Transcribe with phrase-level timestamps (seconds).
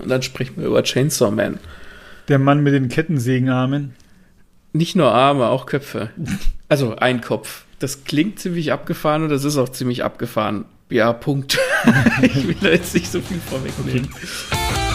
[0.00, 1.58] Und dann sprechen wir über Chainsaw Man.
[2.28, 3.94] Der Mann mit den Kettensägenarmen.
[4.72, 6.10] Nicht nur Arme, auch Köpfe.
[6.68, 7.64] Also ein Kopf.
[7.78, 10.64] Das klingt ziemlich abgefahren und das ist auch ziemlich abgefahren.
[10.90, 11.58] Ja, Punkt.
[12.22, 14.08] ich will da jetzt nicht so viel vorwegnehmen.
[14.12, 14.85] Okay.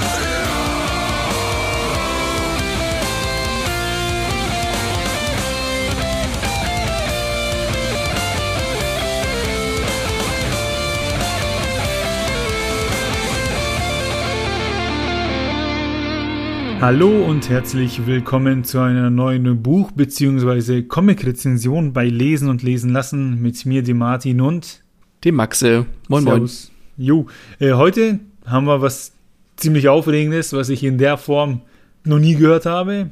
[16.81, 20.81] Hallo und herzlich willkommen zu einer neuen Buch- bzw.
[20.81, 24.83] Comic-Rezension bei Lesen und Lesen lassen mit mir, dem Martin und
[25.23, 25.85] dem Maxe.
[26.07, 26.71] Moin, Servus.
[26.97, 27.07] moin.
[27.07, 27.27] Jo,
[27.59, 29.13] äh, heute haben wir was
[29.57, 31.61] ziemlich Aufregendes, was ich in der Form
[32.03, 33.11] noch nie gehört habe.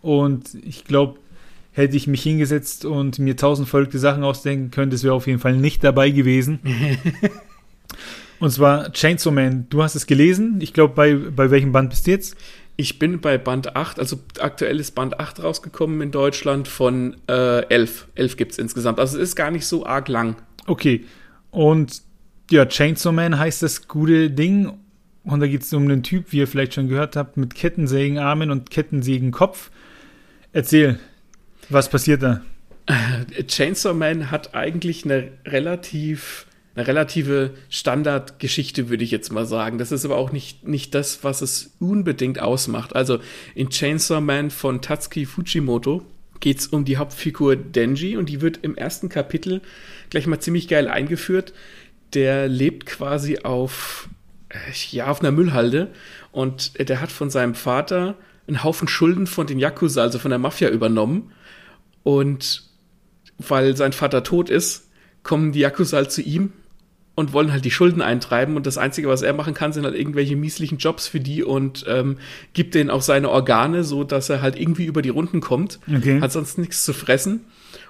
[0.00, 1.18] Und ich glaube,
[1.72, 5.40] hätte ich mich hingesetzt und mir tausend verrückte Sachen ausdenken können, das wäre auf jeden
[5.40, 6.60] Fall nicht dabei gewesen.
[8.38, 9.66] und zwar Chainsaw Man.
[9.70, 10.60] Du hast es gelesen.
[10.60, 12.36] Ich glaube, bei, bei welchem Band bist du jetzt?
[12.82, 17.64] Ich bin bei Band 8, also aktuell ist Band 8 rausgekommen in Deutschland von äh,
[17.68, 18.08] 11.
[18.16, 18.98] 11 gibt es insgesamt.
[18.98, 20.34] Also es ist gar nicht so arg lang.
[20.66, 21.04] Okay.
[21.52, 22.02] Und
[22.50, 24.72] ja, Chainsaw Man heißt das gute Ding.
[25.22, 28.50] Und da geht es um einen Typ, wie ihr vielleicht schon gehört habt, mit Kettensägenarmen
[28.50, 29.70] und Kettensägenkopf.
[30.52, 30.98] Erzähl,
[31.68, 32.40] was passiert da?
[33.46, 39.78] Chainsaw Man hat eigentlich eine relativ eine relative Standardgeschichte, würde ich jetzt mal sagen.
[39.78, 42.96] Das ist aber auch nicht, nicht das, was es unbedingt ausmacht.
[42.96, 43.18] Also
[43.54, 46.02] in Chainsaw Man von Tatsuki Fujimoto
[46.40, 49.60] geht es um die Hauptfigur Denji und die wird im ersten Kapitel
[50.10, 51.52] gleich mal ziemlich geil eingeführt.
[52.14, 54.08] Der lebt quasi auf,
[54.48, 54.56] äh,
[54.90, 55.88] ja, auf einer Müllhalde
[56.30, 60.38] und der hat von seinem Vater einen Haufen Schulden von den Yakuza, also von der
[60.38, 61.32] Mafia übernommen.
[62.02, 62.64] Und
[63.38, 64.88] weil sein Vater tot ist,
[65.22, 66.52] kommen die Yakuza halt zu ihm
[67.14, 69.94] und wollen halt die Schulden eintreiben und das Einzige, was er machen kann, sind halt
[69.94, 72.16] irgendwelche mieslichen Jobs für die und ähm,
[72.54, 76.20] gibt denen auch seine Organe, so dass er halt irgendwie über die Runden kommt, okay.
[76.20, 77.40] hat sonst nichts zu fressen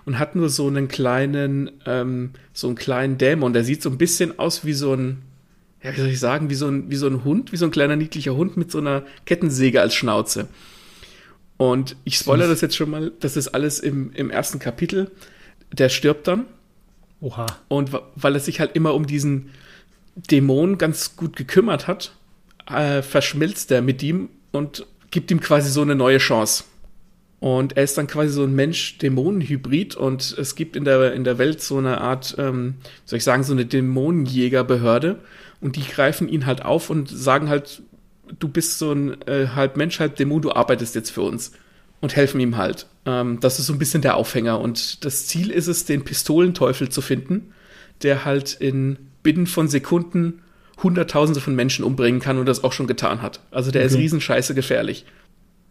[0.05, 3.99] und hat nur so einen kleinen, ähm, so einen kleinen Dämon, der sieht so ein
[3.99, 5.23] bisschen aus wie so ein,
[5.83, 7.71] ja, wie soll ich sagen, wie so ein, wie so ein Hund, wie so ein
[7.71, 10.49] kleiner niedlicher Hund mit so einer Kettensäge als Schnauze.
[11.57, 15.13] Und ich spoilere das jetzt schon mal, das ist alles im, im ersten Kapitel.
[15.73, 16.47] Der stirbt dann
[17.23, 17.47] Oha.
[17.69, 19.51] Und weil er sich halt immer um diesen
[20.17, 22.13] Dämon ganz gut gekümmert hat,
[22.69, 26.65] äh, verschmilzt er mit ihm und gibt ihm quasi so eine neue Chance.
[27.39, 31.39] Und er ist dann quasi so ein Mensch-Dämonen-Hybrid und es gibt in der, in der
[31.39, 32.75] Welt so eine Art, ähm,
[33.05, 35.19] soll ich sagen, so eine Dämonenjägerbehörde
[35.61, 37.83] und die greifen ihn halt auf und sagen halt,
[38.39, 41.53] du bist so ein äh, halb Mensch, halb Dämon, du arbeitest jetzt für uns
[42.03, 42.87] und helfen ihm halt.
[43.07, 44.61] Ähm, das ist so ein bisschen der Aufhänger.
[44.61, 47.53] Und das Ziel ist es, den Pistolenteufel zu finden,
[48.03, 50.43] der halt in binnen von Sekunden
[50.83, 53.41] Hunderttausende von Menschen umbringen kann und das auch schon getan hat.
[53.53, 53.93] Also der okay.
[53.93, 55.07] ist riesenscheiße gefährlich.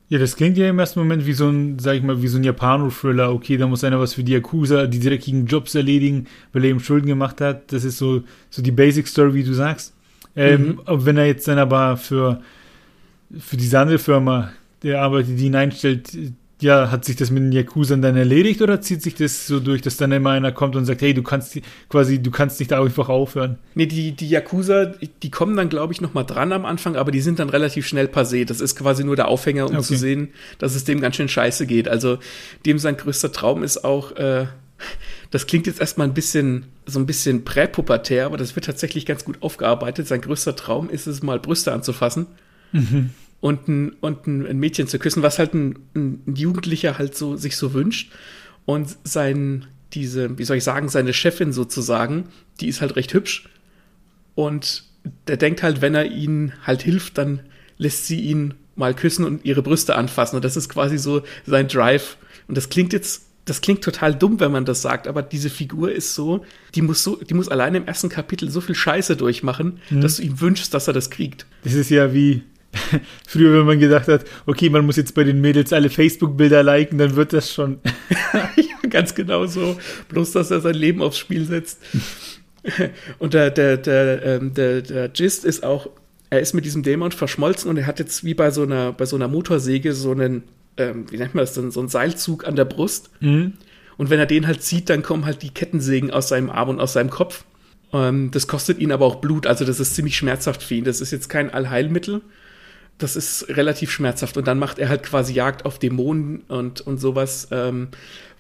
[0.08, 2.38] Ja, das klingt ja im ersten Moment wie so ein, sag ich mal, wie so
[2.38, 3.34] ein Japano-Thriller.
[3.34, 6.80] Okay, da muss einer was für die Yakuza, die dreckigen Jobs erledigen, weil er eben
[6.80, 7.74] Schulden gemacht hat.
[7.74, 9.94] Das ist so, so die Basic-Story, wie du sagst.
[10.36, 11.06] Ähm, mhm.
[11.06, 12.42] Wenn er jetzt dann aber für,
[13.38, 14.52] für diese andere Firma
[14.84, 16.10] der arbeitet, die ihn einstellt,
[16.62, 19.82] ja, hat sich das mit den Yakuzern dann erledigt oder zieht sich das so durch,
[19.82, 21.60] dass dann immer einer kommt und sagt, hey, du kannst
[21.90, 23.58] quasi, du kannst nicht einfach aufhören?
[23.74, 27.22] Nee, die, die Yakuza, die kommen dann, glaube ich, nochmal dran am Anfang, aber die
[27.22, 28.46] sind dann relativ schnell passé.
[28.46, 29.84] Das ist quasi nur der Aufhänger, um okay.
[29.84, 31.88] zu sehen, dass es dem ganz schön scheiße geht.
[31.88, 32.20] Also,
[32.66, 34.46] dem sein größter Traum ist auch, äh,
[35.32, 39.26] das klingt jetzt erstmal ein bisschen, so ein bisschen präpubertär, aber das wird tatsächlich ganz
[39.26, 40.08] gut aufgearbeitet.
[40.08, 42.28] Sein größter Traum ist es, mal Brüste anzufassen.
[42.72, 43.10] Mhm
[43.42, 47.36] und ein, und ein, ein Mädchen zu küssen, was halt ein, ein, Jugendlicher halt so
[47.36, 48.12] sich so wünscht.
[48.66, 53.50] Und sein, diese, wie soll ich sagen, seine Chefin sozusagen, die ist halt recht hübsch.
[54.36, 54.84] Und
[55.28, 57.42] der denkt halt, wenn er ihnen halt hilft, dann
[57.78, 60.36] lässt sie ihn mal küssen und ihre Brüste anfassen.
[60.36, 62.18] Und das ist quasi so sein Drive.
[62.48, 65.92] Und das klingt jetzt, das klingt total dumm, wenn man das sagt, aber diese Figur
[65.92, 69.80] ist so, die muss so, die muss alleine im ersten Kapitel so viel Scheiße durchmachen,
[69.90, 70.02] mhm.
[70.02, 71.48] dass du ihm wünschst, dass er das kriegt.
[71.64, 72.44] Das ist ja wie,
[73.28, 76.98] Früher, wenn man gedacht hat, okay, man muss jetzt bei den Mädels alle Facebook-Bilder liken,
[76.98, 77.80] dann wird das schon.
[78.56, 79.78] ja, ganz genau so.
[80.10, 81.80] Bloß, dass er sein Leben aufs Spiel setzt.
[83.20, 85.90] Und der, der, der, ähm, der, der Gist ist auch,
[86.30, 89.06] er ist mit diesem Dämon verschmolzen und er hat jetzt wie bei so einer, bei
[89.06, 90.44] so einer Motorsäge so einen,
[90.78, 93.10] ähm, wie nennt man das denn, so einen Seilzug an der Brust.
[93.20, 93.54] Mhm.
[93.98, 96.80] Und wenn er den halt zieht, dann kommen halt die Kettensägen aus seinem Arm und
[96.80, 97.44] aus seinem Kopf.
[97.92, 100.86] Ähm, das kostet ihn aber auch Blut, also das ist ziemlich schmerzhaft für ihn.
[100.86, 102.22] Das ist jetzt kein Allheilmittel
[103.02, 104.38] das ist relativ schmerzhaft.
[104.38, 107.90] Und dann macht er halt quasi Jagd auf Dämonen und, und sowas, ähm,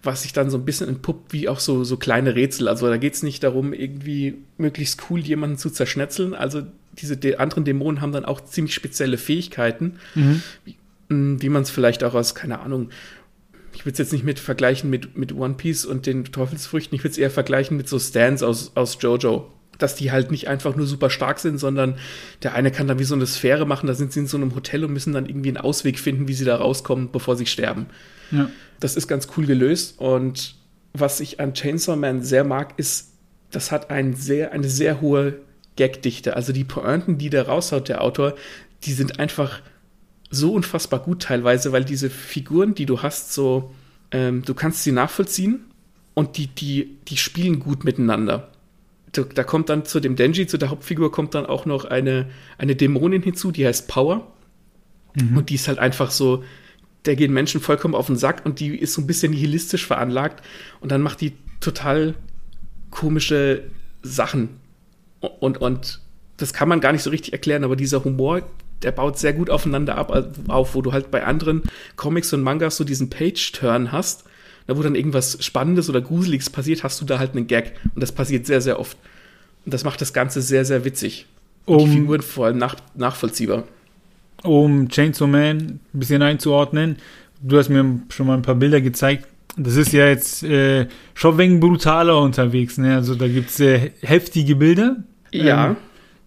[0.04, 2.68] was sich dann so ein bisschen entpuppt wie auch so, so kleine Rätsel.
[2.68, 6.34] Also da geht es nicht darum, irgendwie möglichst cool jemanden zu zerschnetzeln.
[6.34, 6.64] Also
[6.94, 10.42] diese de anderen Dämonen haben dann auch ziemlich spezielle Fähigkeiten, mhm.
[10.66, 10.76] wie,
[11.10, 12.90] wie man es vielleicht auch aus, keine Ahnung,
[13.74, 17.04] ich würde es jetzt nicht mit vergleichen mit, mit One Piece und den Teufelsfrüchten, ich
[17.04, 19.52] würde es eher vergleichen mit so Stands aus, aus Jojo.
[19.82, 21.96] Dass die halt nicht einfach nur super stark sind, sondern
[22.44, 24.56] der eine kann dann wie so eine Sphäre machen, da sind sie in so einem
[24.56, 27.88] Hotel und müssen dann irgendwie einen Ausweg finden, wie sie da rauskommen, bevor sie sterben.
[28.32, 28.50] Ja.
[28.80, 30.56] Das ist ganz cool gelöst und
[30.94, 33.12] was ich an Chainsaw Man sehr mag, ist,
[33.52, 35.40] das hat ein sehr, eine sehr hohe
[35.78, 36.36] Gagdichte.
[36.36, 38.36] Also die Pointen, die der raushaut, der Autor,
[38.84, 39.62] die sind einfach
[40.30, 43.74] so unfassbar gut teilweise, weil diese Figuren, die du hast, so,
[44.12, 45.66] ähm, du kannst sie nachvollziehen
[46.14, 48.51] und die, die, die spielen gut miteinander.
[49.12, 52.78] Da, kommt dann zu dem Denji, zu der Hauptfigur, kommt dann auch noch eine, eine
[52.78, 54.32] Dämonin hinzu, die heißt Power.
[55.16, 55.38] Mhm.
[55.38, 56.44] Und die ist halt einfach so,
[57.06, 60.44] der gehen Menschen vollkommen auf den Sack und die ist so ein bisschen nihilistisch veranlagt
[60.80, 62.16] und dann macht die total
[62.90, 63.64] komische
[64.02, 64.50] Sachen.
[65.20, 66.02] Und, und
[66.38, 68.42] das kann man gar nicht so richtig erklären, aber dieser Humor,
[68.82, 71.64] der baut sehr gut aufeinander ab, äh, auf, wo du halt bei anderen
[71.96, 74.26] Comics und Mangas so diesen Page-Turn hast,
[74.68, 77.74] da wo dann irgendwas Spannendes oder Gruseliges passiert, hast du da halt einen Gag.
[77.96, 78.98] Und das passiert sehr, sehr oft.
[79.66, 81.26] Und das macht das Ganze sehr, sehr witzig.
[81.66, 83.64] Und um, die Figuren vor allem nach, nachvollziehbar.
[84.44, 86.98] Um Chainsaw Man ein bisschen einzuordnen,
[87.42, 89.28] du hast mir schon mal ein paar Bilder gezeigt.
[89.58, 92.78] Das ist ja jetzt äh, schon wegen brutaler unterwegs.
[92.78, 92.96] Ne?
[92.96, 94.98] Also da gibt es äh, heftige Bilder.
[95.32, 95.72] Ja.
[95.72, 95.78] Ähm,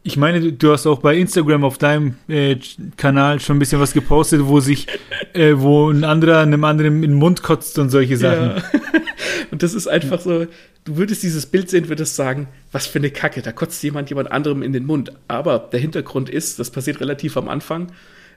[0.07, 2.57] ich meine, du hast auch bei Instagram auf deinem äh,
[2.99, 4.87] Kanal schon ein bisschen was gepostet, wo sich,
[5.33, 8.57] äh, wo ein anderer einem anderen in den Mund kotzt und solche Sachen.
[8.57, 8.63] Ja.
[9.51, 10.45] und das ist einfach so,
[10.85, 14.31] du würdest dieses Bild sehen, würdest sagen, was für eine Kacke, da kotzt jemand jemand
[14.31, 15.11] anderem in den Mund.
[15.27, 17.91] Aber der Hintergrund ist, das passiert relativ am Anfang,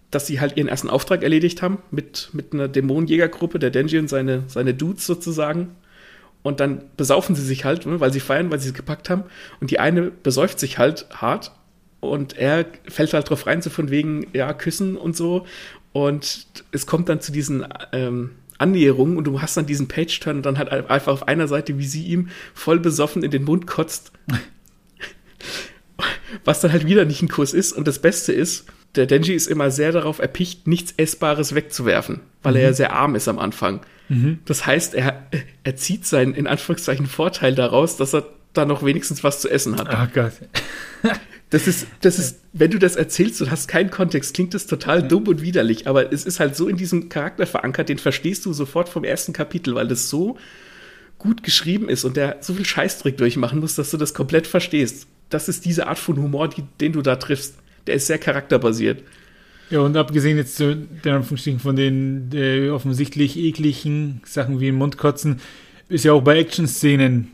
[0.09, 4.07] dass sie halt ihren ersten Auftrag erledigt haben mit, mit einer Dämonenjägergruppe, der Denji und
[4.07, 5.75] seine, seine Dudes sozusagen.
[6.43, 9.23] Und dann besaufen sie sich halt, ne, weil sie feiern, weil sie es gepackt haben.
[9.59, 11.51] Und die eine besäuft sich halt hart
[11.99, 15.45] und er fällt halt drauf rein, so von wegen, ja, küssen und so.
[15.93, 20.45] Und es kommt dann zu diesen ähm, Annäherungen und du hast dann diesen Page-Turn und
[20.45, 24.11] dann halt einfach auf einer Seite, wie sie ihm voll besoffen in den Mund kotzt.
[26.45, 27.71] Was dann halt wieder nicht ein Kuss ist.
[27.71, 28.65] Und das Beste ist,
[28.95, 32.57] der Denji ist immer sehr darauf erpicht, nichts Essbares wegzuwerfen, weil mhm.
[32.59, 33.81] er ja sehr arm ist am Anfang.
[34.09, 34.39] Mhm.
[34.45, 35.27] Das heißt, er,
[35.63, 39.77] er zieht seinen, in Anführungszeichen, Vorteil daraus, dass er da noch wenigstens was zu essen
[39.77, 39.87] hat.
[39.89, 40.33] Ach Gott.
[41.49, 45.01] Das ist, das ist, wenn du das erzählst und hast keinen Kontext, klingt das total
[45.01, 45.07] ja.
[45.07, 48.51] dumm und widerlich, aber es ist halt so in diesem Charakter verankert, den verstehst du
[48.51, 50.37] sofort vom ersten Kapitel, weil das so
[51.17, 55.07] gut geschrieben ist und der so viel Scheißdreck durchmachen muss, dass du das komplett verstehst.
[55.29, 57.55] Das ist diese Art von Humor, die, den du da triffst.
[57.87, 59.03] Der ist sehr charakterbasiert.
[59.69, 65.41] Ja, und abgesehen jetzt von den äh, offensichtlich ekligen Sachen wie im Mundkotzen,
[65.89, 67.31] ist ja auch bei Action-Szenen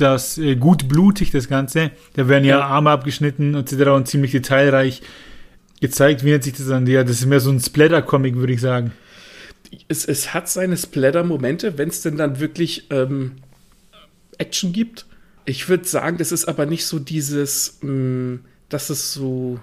[0.00, 1.90] das äh, gut blutig, das Ganze.
[2.14, 3.90] Da werden ja, ja Arme abgeschnitten etc.
[3.90, 5.02] und ziemlich detailreich
[5.80, 6.24] gezeigt.
[6.24, 6.86] Wie nennt sich das dann?
[6.86, 8.92] Ja, das ist mehr so ein Splatter-Comic, würde ich sagen.
[9.88, 13.32] Es, es hat seine Splatter-Momente, wenn es denn dann wirklich ähm,
[14.38, 15.06] Action gibt.
[15.44, 19.58] Ich würde sagen, das ist aber nicht so dieses, mh, mm, dass es so,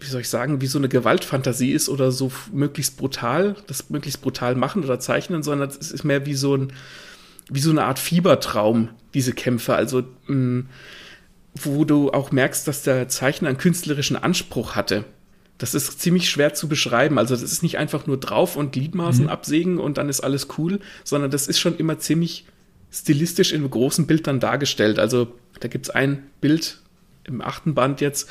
[0.00, 4.22] wie soll ich sagen, wie so eine Gewaltfantasie ist oder so möglichst brutal, das möglichst
[4.22, 6.72] brutal machen oder zeichnen, sondern es ist mehr wie so ein,
[7.48, 9.74] wie so eine Art Fiebertraum, diese Kämpfe.
[9.74, 10.68] Also, mh, mm,
[11.58, 15.04] wo du auch merkst, dass der Zeichner einen künstlerischen Anspruch hatte.
[15.56, 17.18] Das ist ziemlich schwer zu beschreiben.
[17.18, 19.30] Also, das ist nicht einfach nur drauf und Gliedmaßen mhm.
[19.30, 22.44] absägen und dann ist alles cool, sondern das ist schon immer ziemlich
[22.90, 24.98] stilistisch in einem großen Bild dann dargestellt.
[24.98, 25.28] Also,
[25.60, 26.80] da gibt es ein Bild
[27.24, 28.30] im achten Band jetzt,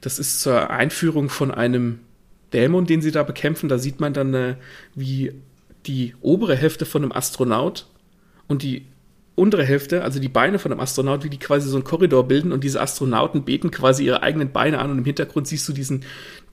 [0.00, 2.00] das ist zur Einführung von einem
[2.52, 3.68] Dämon, den sie da bekämpfen.
[3.68, 4.56] Da sieht man dann, äh,
[4.94, 5.32] wie
[5.86, 7.86] die obere Hälfte von einem Astronaut
[8.48, 8.86] und die
[9.34, 12.52] untere Hälfte, also die Beine von einem Astronaut, wie die quasi so einen Korridor bilden
[12.52, 16.04] und diese Astronauten beten quasi ihre eigenen Beine an und im Hintergrund siehst du diesen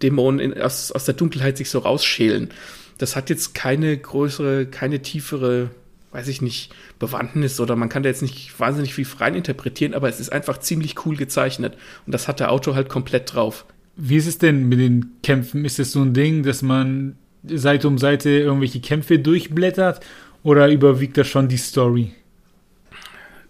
[0.02, 2.50] Dämon in, aus, aus der Dunkelheit sich so rausschälen.
[2.98, 5.72] Das hat jetzt keine größere, keine tiefere,
[6.12, 10.10] weiß ich nicht, Bewandtnis oder man kann da jetzt nicht wahnsinnig viel frei interpretieren, aber
[10.10, 13.66] es ist einfach ziemlich cool gezeichnet und das hat der Autor halt komplett drauf.
[13.96, 15.66] Wie ist es denn mit den Kämpfen?
[15.66, 20.02] Ist es so ein Ding, dass man Seite um Seite irgendwelche Kämpfe durchblättert
[20.44, 22.12] oder überwiegt das schon die Story?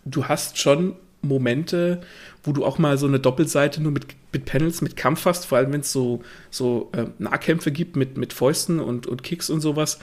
[0.06, 2.02] Du hast schon Momente,
[2.44, 5.58] wo du auch mal so eine Doppelseite nur mit, mit Panels, mit Kampf hast, vor
[5.58, 9.62] allem wenn es so, so äh, Nahkämpfe gibt mit, mit Fäusten und, und Kicks und
[9.62, 10.00] sowas.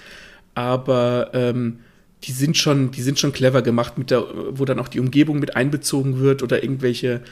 [0.54, 1.80] Aber ähm,
[2.24, 5.38] die sind schon, die sind schon clever gemacht, mit der, wo dann auch die Umgebung
[5.38, 7.22] mit einbezogen wird oder irgendwelche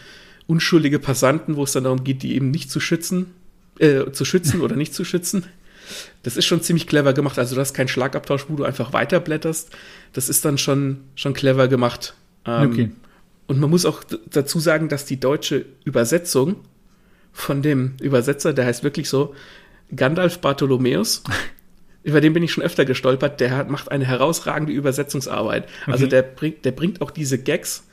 [0.47, 3.33] unschuldige Passanten, wo es dann darum geht, die eben nicht zu schützen,
[3.79, 5.45] äh, zu schützen oder nicht zu schützen.
[6.23, 7.39] Das ist schon ziemlich clever gemacht.
[7.39, 9.71] Also du hast keinen Schlagabtausch, wo du einfach weiterblätterst.
[10.13, 12.15] Das ist dann schon, schon clever gemacht.
[12.47, 12.91] Ähm, okay.
[13.47, 16.57] Und man muss auch dazu sagen, dass die deutsche Übersetzung
[17.33, 19.35] von dem Übersetzer, der heißt wirklich so
[19.95, 21.23] Gandalf Bartholomäus.
[22.05, 23.41] Über den bin ich schon öfter gestolpert.
[23.41, 25.65] Der hat, macht eine herausragende Übersetzungsarbeit.
[25.65, 25.93] Also okay.
[25.93, 27.85] Also der bringt, der bringt auch diese Gags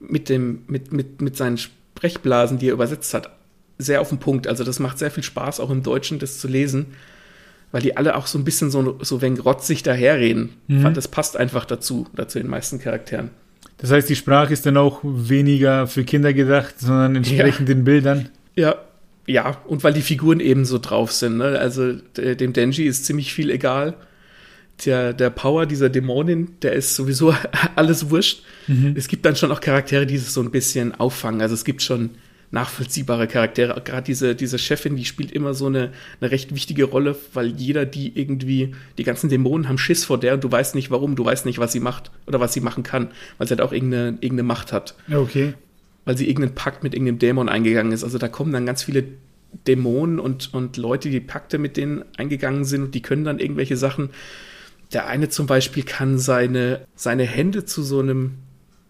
[0.00, 3.30] mit dem, mit, mit, mit seinen Sprechblasen, die er übersetzt hat,
[3.78, 4.46] sehr auf den Punkt.
[4.46, 6.94] Also das macht sehr viel Spaß, auch im Deutschen das zu lesen,
[7.74, 10.50] weil die alle auch so ein bisschen so, so wenn rotzig daherreden.
[10.68, 10.94] Mhm.
[10.94, 13.30] Das passt einfach dazu, dazu den meisten Charakteren.
[13.78, 17.74] Das heißt, die Sprache ist dann auch weniger für Kinder gedacht, sondern entsprechend ja.
[17.74, 18.28] den Bildern.
[18.54, 18.76] Ja,
[19.26, 21.38] ja, und weil die Figuren eben so drauf sind.
[21.38, 21.58] Ne?
[21.58, 23.94] Also dem Denji ist ziemlich viel egal.
[24.84, 27.34] Der, der Power dieser Dämonin, der ist sowieso
[27.74, 28.44] alles wurscht.
[28.68, 28.94] Mhm.
[28.96, 31.40] Es gibt dann schon auch Charaktere, die es so ein bisschen auffangen.
[31.40, 32.10] Also es gibt schon
[32.54, 33.80] nachvollziehbare Charaktere.
[33.84, 37.84] Gerade diese, diese Chefin, die spielt immer so eine, eine recht wichtige Rolle, weil jeder,
[37.84, 41.24] die irgendwie, die ganzen Dämonen haben Schiss vor der und du weißt nicht warum, du
[41.24, 44.16] weißt nicht, was sie macht oder was sie machen kann, weil sie halt auch irgendeine,
[44.20, 44.94] irgendeine Macht hat.
[45.12, 45.54] Okay
[46.04, 48.04] weil sie irgendeinen Pakt mit irgendeinem Dämon eingegangen ist.
[48.04, 49.04] Also da kommen dann ganz viele
[49.66, 53.76] Dämonen und, und Leute, die Pakte mit denen eingegangen sind und die können dann irgendwelche
[53.76, 54.10] Sachen.
[54.92, 58.34] Der eine zum Beispiel kann seine, seine Hände zu so einem,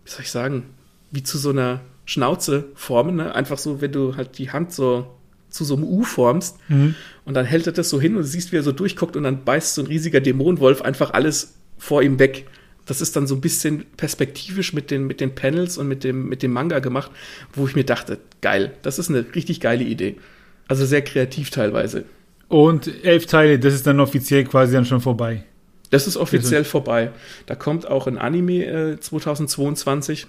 [0.04, 0.64] wie soll ich sagen,
[1.11, 3.16] wie zu so einer Schnauze formen.
[3.16, 3.34] Ne?
[3.34, 5.06] Einfach so, wenn du halt die Hand so
[5.49, 6.96] zu so einem U formst mhm.
[7.25, 9.23] und dann hält er das so hin und du siehst, wie er so durchguckt und
[9.23, 12.46] dann beißt so ein riesiger Dämonenwolf einfach alles vor ihm weg
[12.87, 16.28] das ist dann so ein bisschen perspektivisch mit den, mit den Panels und mit dem,
[16.28, 17.11] mit dem Manga gemacht,
[17.52, 20.16] wo ich mir dachte, geil, das ist eine richtig geile Idee.
[20.68, 22.04] Also sehr kreativ teilweise.
[22.49, 25.44] Und elf Teile, das ist dann offiziell quasi dann schon vorbei.
[25.90, 26.70] Das ist offiziell also.
[26.70, 27.11] vorbei.
[27.46, 30.26] Da kommt auch ein Anime äh, 2022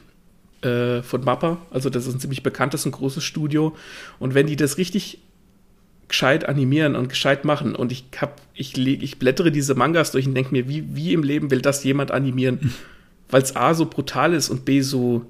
[0.65, 1.57] äh, von Mappa.
[1.71, 3.75] Also das ist ein ziemlich bekanntes und großes Studio.
[4.19, 5.19] Und wenn die das richtig
[6.07, 7.75] gescheit animieren und gescheit machen.
[7.75, 11.23] Und ich hab, ich, ich blättere diese Mangas durch und denke mir, wie, wie im
[11.23, 12.73] Leben will das jemand animieren?
[13.29, 15.25] Weil es A so brutal ist und B so,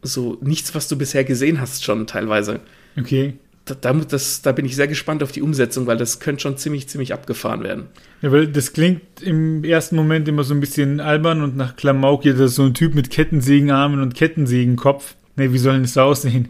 [0.00, 2.60] so nichts, was du bisher gesehen hast, schon teilweise.
[2.98, 3.34] Okay.
[3.64, 6.58] Da, da, das, da bin ich sehr gespannt auf die Umsetzung, weil das könnte schon
[6.58, 7.86] ziemlich, ziemlich abgefahren werden.
[8.20, 12.24] Ja, weil das klingt im ersten Moment immer so ein bisschen albern und nach Klamauk
[12.24, 15.16] das ist so ein Typ mit Kettensägenarmen und Kettensägenkopf.
[15.36, 16.48] Ne, wie soll denn das aussehen?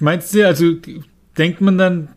[0.00, 0.74] Meinst du, also
[1.36, 2.08] denkt man dann,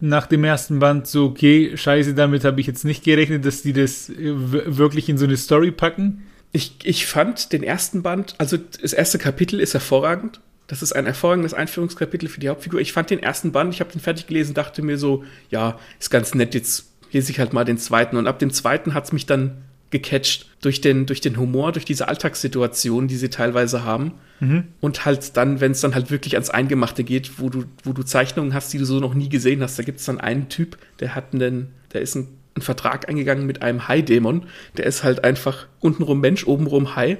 [0.00, 3.72] nach dem ersten Band so, okay, scheiße, damit habe ich jetzt nicht gerechnet, dass die
[3.72, 6.22] das äh, wirklich in so eine Story packen.
[6.52, 10.40] Ich, ich fand den ersten Band, also das erste Kapitel ist hervorragend.
[10.70, 12.80] Das ist ein hervorragendes Einführungskapitel für die Hauptfigur.
[12.80, 16.10] Ich fand den ersten Band, ich habe den fertig gelesen, dachte mir so, ja, ist
[16.10, 18.16] ganz nett, jetzt lese ich halt mal den zweiten.
[18.16, 21.84] Und ab dem zweiten hat es mich dann gecatcht durch den, durch den Humor, durch
[21.84, 24.12] diese Alltagssituation, die sie teilweise haben.
[24.38, 24.68] Mhm.
[24.80, 28.04] Und halt dann, wenn es dann halt wirklich ans Eingemachte geht, wo du, wo du
[28.04, 30.78] Zeichnungen hast, die du so noch nie gesehen hast, da gibt es dann einen Typ,
[31.00, 34.44] der hat einen, der ist ein, einen Vertrag eingegangen mit einem Hai-Dämon,
[34.76, 37.18] der ist halt einfach untenrum Mensch, obenrum Hai.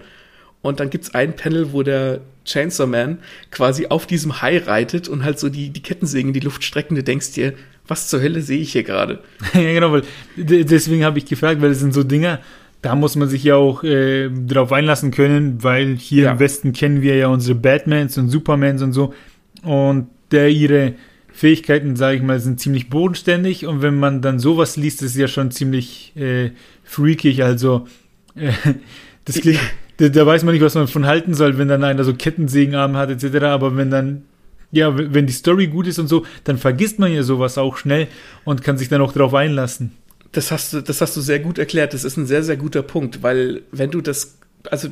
[0.63, 3.19] Und dann gibt es ein Panel, wo der Chainsaw Man
[3.51, 6.95] quasi auf diesem Hai reitet und halt so die, die Kettensägen in die Luft strecken.
[6.95, 7.55] Du denkst dir,
[7.87, 9.21] was zur Hölle sehe ich hier gerade?
[9.55, 10.03] ja, genau, weil
[10.37, 12.41] deswegen habe ich gefragt, weil es sind so Dinger,
[12.83, 16.33] da muss man sich ja auch äh, drauf einlassen können, weil hier ja.
[16.33, 19.15] im Westen kennen wir ja unsere Batmans und Supermans und so.
[19.63, 20.95] Und der ihre
[21.33, 23.67] Fähigkeiten, sage ich mal, sind ziemlich bodenständig.
[23.67, 26.53] Und wenn man dann sowas liest, ist es ja schon ziemlich äh,
[26.85, 27.43] freakig.
[27.43, 27.87] Also,
[28.35, 28.53] äh,
[29.25, 29.61] das klingt,
[30.01, 32.97] da, da, weiß man nicht, was man von halten soll, wenn dann einer so Kettensägenarm
[32.97, 33.45] hat, etc.
[33.45, 34.25] Aber wenn dann,
[34.73, 38.09] ja, wenn die Story gut ist und so, dann vergisst man ja sowas auch schnell
[38.45, 39.93] und kann sich dann auch drauf einlassen.
[40.33, 41.93] Das hast du, das hast du sehr gut erklärt.
[41.93, 44.39] Das ist ein sehr, sehr guter Punkt, weil wenn du das,
[44.71, 44.89] also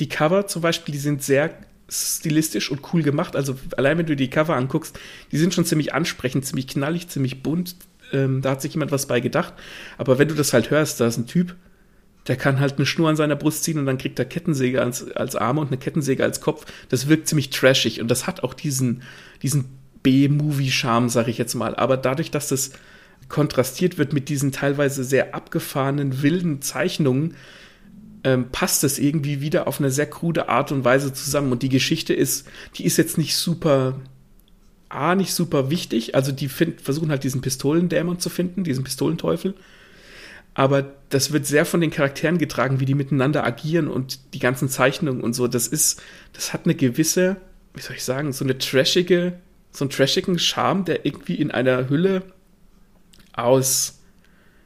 [0.00, 1.50] die Cover zum Beispiel, die sind sehr
[1.90, 3.36] stilistisch und cool gemacht.
[3.36, 4.98] Also allein wenn du die Cover anguckst,
[5.30, 7.76] die sind schon ziemlich ansprechend, ziemlich knallig, ziemlich bunt.
[8.12, 9.52] Ähm, da hat sich jemand was bei gedacht.
[9.98, 11.54] Aber wenn du das halt hörst, da ist ein Typ,
[12.26, 15.10] der kann halt eine Schnur an seiner Brust ziehen und dann kriegt er Kettensäge als,
[15.12, 16.66] als Arme und eine Kettensäge als Kopf.
[16.88, 19.02] Das wirkt ziemlich trashig und das hat auch diesen,
[19.42, 19.66] diesen
[20.02, 21.74] B-Movie-Charme, sag ich jetzt mal.
[21.74, 22.72] Aber dadurch, dass das
[23.28, 27.34] kontrastiert wird mit diesen teilweise sehr abgefahrenen, wilden Zeichnungen,
[28.24, 31.52] ähm, passt es irgendwie wieder auf eine sehr krude Art und Weise zusammen.
[31.52, 32.46] Und die Geschichte ist,
[32.76, 34.00] die ist jetzt nicht super,
[34.88, 36.14] A, nicht super wichtig.
[36.14, 39.54] Also die find, versuchen halt diesen Pistolendämon zu finden, diesen Pistolenteufel.
[40.58, 44.68] Aber das wird sehr von den Charakteren getragen, wie die miteinander agieren und die ganzen
[44.68, 45.46] Zeichnungen und so.
[45.46, 47.36] Das ist, das hat eine gewisse,
[47.74, 49.34] wie soll ich sagen, so eine trashige,
[49.70, 52.24] so einen trashigen Charme, der irgendwie in einer Hülle
[53.32, 54.00] aus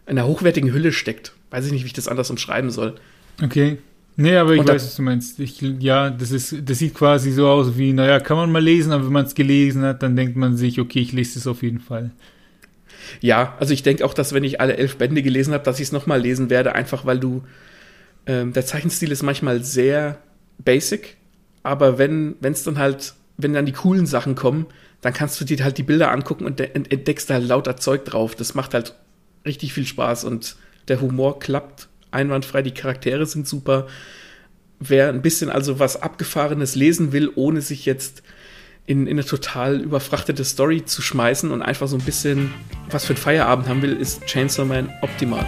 [0.06, 1.34] einer hochwertigen Hülle steckt.
[1.50, 2.94] Weiß ich nicht, wie ich das anders umschreiben soll.
[3.42, 3.76] Okay.
[4.16, 5.40] Nee, aber ich und weiß, was du meinst.
[5.40, 8.92] Ich, ja, das ist, das sieht quasi so aus wie, naja, kann man mal lesen,
[8.92, 11.62] aber wenn man es gelesen hat, dann denkt man sich, okay, ich lese es auf
[11.62, 12.12] jeden Fall.
[13.20, 15.87] Ja, also ich denke auch, dass wenn ich alle elf Bände gelesen habe, dass ich
[15.87, 17.42] es nochmal lesen werde, einfach weil du,
[18.26, 20.18] ähm, der Zeichenstil ist manchmal sehr
[20.58, 21.16] basic,
[21.62, 24.66] aber wenn es dann halt, wenn dann die coolen Sachen kommen,
[25.00, 28.34] dann kannst du dir halt die Bilder angucken und entdeckst da halt lauter Zeug drauf.
[28.37, 28.94] Das macht halt
[29.44, 30.56] richtig viel Spaß und
[30.88, 33.88] der Humor klappt einwandfrei, die Charaktere sind super.
[34.78, 38.22] Wer ein bisschen also was Abgefahrenes lesen will, ohne sich jetzt
[38.86, 42.52] in, in eine total überfrachtete Story zu schmeißen und einfach so ein bisschen
[42.90, 45.46] was für ein Feierabend haben will, ist Chainsaw Man optimal.